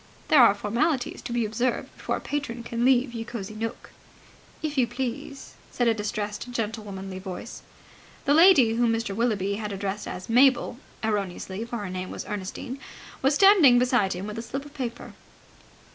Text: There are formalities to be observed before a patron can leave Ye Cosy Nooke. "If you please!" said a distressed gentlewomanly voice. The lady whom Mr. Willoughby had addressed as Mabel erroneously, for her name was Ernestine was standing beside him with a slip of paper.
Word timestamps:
There 0.29 0.41
are 0.41 0.55
formalities 0.55 1.21
to 1.21 1.31
be 1.31 1.45
observed 1.45 1.95
before 1.95 2.15
a 2.15 2.19
patron 2.21 2.63
can 2.63 2.83
leave 2.83 3.13
Ye 3.13 3.23
Cosy 3.23 3.53
Nooke. 3.53 3.91
"If 4.63 4.75
you 4.75 4.87
please!" 4.87 5.53
said 5.69 5.87
a 5.87 5.93
distressed 5.93 6.49
gentlewomanly 6.51 7.19
voice. 7.19 7.61
The 8.25 8.33
lady 8.33 8.73
whom 8.73 8.93
Mr. 8.93 9.15
Willoughby 9.15 9.57
had 9.57 9.71
addressed 9.71 10.07
as 10.07 10.27
Mabel 10.27 10.79
erroneously, 11.03 11.65
for 11.65 11.77
her 11.77 11.89
name 11.91 12.09
was 12.09 12.25
Ernestine 12.25 12.79
was 13.21 13.35
standing 13.35 13.77
beside 13.77 14.13
him 14.13 14.25
with 14.25 14.39
a 14.39 14.41
slip 14.41 14.65
of 14.65 14.73
paper. 14.73 15.13